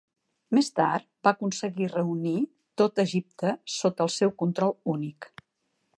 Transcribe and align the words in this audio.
Més 0.57 0.69
tard, 0.77 1.05
va 1.27 1.33
aconseguir 1.37 1.89
reunir 1.91 2.33
tot 2.83 3.03
Egipte 3.07 3.53
sota 3.77 4.07
el 4.09 4.13
seu 4.15 4.37
control 4.45 4.75
únic. 4.99 5.31